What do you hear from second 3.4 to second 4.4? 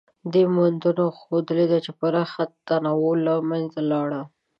منځه لاړه.